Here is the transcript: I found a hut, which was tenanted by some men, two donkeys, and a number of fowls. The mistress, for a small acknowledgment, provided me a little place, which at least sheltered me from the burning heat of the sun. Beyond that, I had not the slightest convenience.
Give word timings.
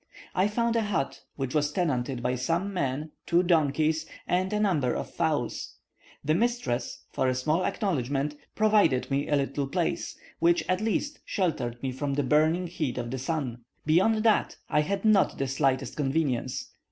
I 0.33 0.47
found 0.47 0.75
a 0.75 0.81
hut, 0.81 1.21
which 1.35 1.53
was 1.53 1.71
tenanted 1.71 2.23
by 2.23 2.33
some 2.33 2.73
men, 2.73 3.11
two 3.27 3.43
donkeys, 3.43 4.07
and 4.25 4.51
a 4.51 4.59
number 4.59 4.95
of 4.95 5.11
fowls. 5.11 5.75
The 6.25 6.33
mistress, 6.33 7.03
for 7.11 7.27
a 7.27 7.35
small 7.35 7.63
acknowledgment, 7.63 8.35
provided 8.55 9.11
me 9.11 9.27
a 9.29 9.35
little 9.35 9.67
place, 9.67 10.17
which 10.39 10.65
at 10.67 10.81
least 10.81 11.19
sheltered 11.23 11.83
me 11.83 11.91
from 11.91 12.15
the 12.15 12.23
burning 12.23 12.65
heat 12.65 12.97
of 12.97 13.11
the 13.11 13.19
sun. 13.19 13.61
Beyond 13.85 14.23
that, 14.23 14.57
I 14.71 14.81
had 14.81 15.05
not 15.05 15.37
the 15.37 15.47
slightest 15.47 15.95
convenience. 15.95 16.67